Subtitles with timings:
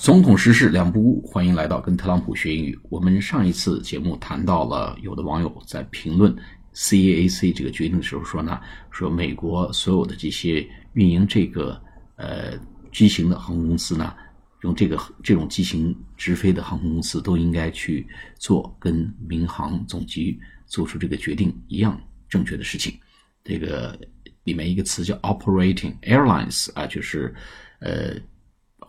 [0.00, 2.78] 总统时事两不误，欢迎来到跟特朗普学英语。
[2.88, 6.34] 我们上一次节目谈到了，有的网友在评论
[6.74, 8.58] CAAC 这个决定的时候说呢，
[8.90, 11.78] 说美国所有的这些运营这个
[12.16, 12.58] 呃
[12.90, 14.14] 机型的航空公司呢，
[14.62, 18.06] 用这个这种机型直飞的航空公司都应该去
[18.38, 22.98] 做跟民航总局做出这个决定一样正确的事情。
[23.44, 24.00] 这个
[24.44, 27.34] 里面一个词叫 operating airlines 啊，就是
[27.80, 28.14] 呃。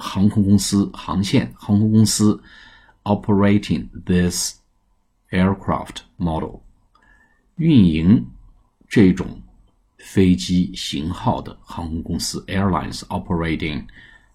[0.02, 2.42] 航空公司、航线、航空公司
[3.04, 4.56] operating this
[5.30, 6.62] aircraft model
[7.56, 8.26] 运营
[8.90, 9.42] 这种
[10.00, 13.86] 飞机型号的航空公司 airlines operating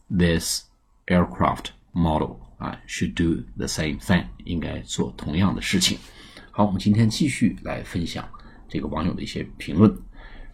[0.08, 0.62] this
[1.06, 5.98] aircraft model 啊 should do the same thing 应该做同样的事情。
[6.52, 8.26] 好，我们今天继续来分享
[8.68, 9.94] 这个网友的一些评论，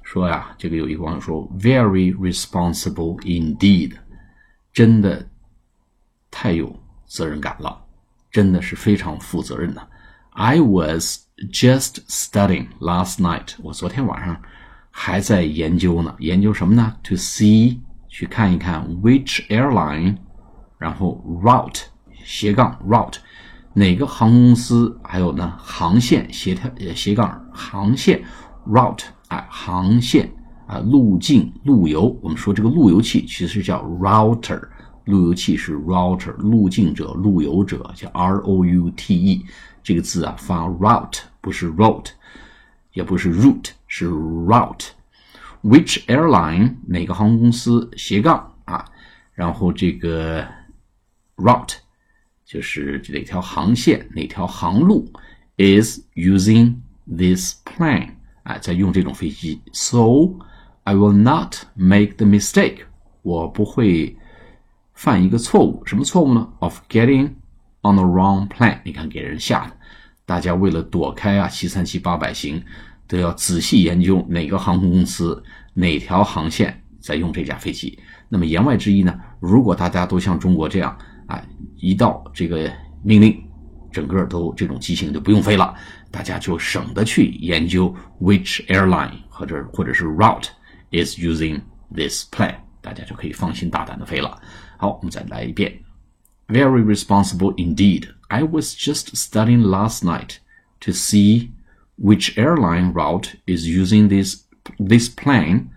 [0.02, 3.92] 说呀，这个有一个网友说 very responsible indeed。
[4.72, 5.28] 真的
[6.30, 6.74] 太有
[7.06, 7.84] 责任感了，
[8.30, 9.88] 真的是非常负责任的。
[10.30, 11.18] I was
[11.52, 13.54] just studying last night。
[13.62, 14.40] 我昨天晚上
[14.90, 20.16] 还在研究呢，研究什么呢？To see 去看一看 which airline，
[20.78, 21.82] 然后 route
[22.24, 23.16] 斜杠 route
[23.74, 28.22] 哪个航空公司，还有呢航线斜条斜杠航线
[28.66, 30.32] route 啊航线。
[30.72, 34.58] 啊，路径路由，我们说这个路由器其实叫 router，
[35.04, 39.44] 路由器是 router，路径者、路由者叫 R O U T E，
[39.82, 42.06] 这个字啊发 route，不是 route，
[42.94, 44.86] 也不是 root，是 route。
[45.62, 48.86] Which airline 哪个航空公司斜杠啊？
[49.34, 50.42] 然后这个
[51.36, 51.74] route
[52.46, 55.06] 就是哪条航线、哪条航路
[55.58, 56.76] is using
[57.06, 58.08] this plane
[58.44, 60.30] 啊，在用这种飞机，so。
[60.84, 62.78] I will not make the mistake，
[63.22, 64.16] 我不会
[64.94, 67.26] 犯一个错误，什么错误呢？Of getting
[67.82, 69.72] on the wrong plane，你看给人吓的，
[70.26, 72.60] 大家为了躲开啊七三七八百型，
[73.06, 75.40] 都要仔细研究哪个航空公司
[75.72, 77.96] 哪条航线在用这架飞机。
[78.28, 81.40] 那么言外之意呢，如果大家都像中国这样啊，
[81.76, 82.68] 一到这个
[83.04, 83.40] 命令，
[83.92, 85.72] 整个都这种机型就不用飞了，
[86.10, 90.48] 大家就省得去研究 which airline 或者或者是 route。
[90.91, 91.61] is using
[91.93, 94.41] this plan，大家就可以放心大胆的飞了。
[94.77, 95.81] 好，我们再来一遍。
[96.47, 98.09] Very responsible indeed.
[98.29, 100.37] I was just studying last night
[100.81, 101.51] to see
[101.97, 104.45] which airline route is using this
[104.77, 105.67] this plane,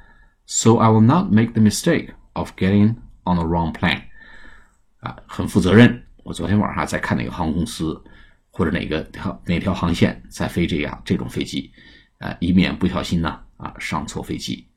[0.47, 4.03] so I will not make the mistake of getting on the wrong plane.
[5.01, 6.05] 啊，很负责任。
[6.23, 8.01] 我昨天晚上在看哪个航空公司
[8.51, 11.73] 或者哪个条哪条航线在飞这样这种飞机，
[12.19, 14.69] 啊，以免不小心呢啊上错飞机。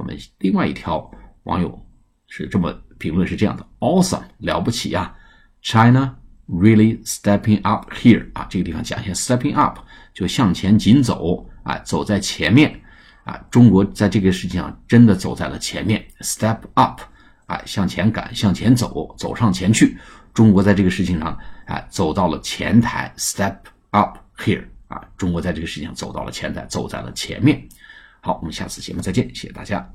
[0.00, 1.10] 我们另外一条
[1.42, 1.86] 网友
[2.26, 5.14] 是这么评论，是这样的：Awesome，了不起啊
[5.60, 6.16] ！China
[6.48, 9.78] really stepping up here 啊，这个地方讲一下 stepping up
[10.14, 12.80] 就向前紧走啊，走在前面
[13.24, 13.38] 啊。
[13.50, 17.02] 中国在这个事情上真的走在了前面，step up
[17.44, 19.98] 啊，向前赶，向前走，走上前去。
[20.32, 23.54] 中国在这个事情上啊，走到了前台，step
[23.90, 27.68] up here 啊，中国在这个事情上走到了前台，走在了前面。
[28.20, 29.90] 好，我们下次节目再见，谢谢大家。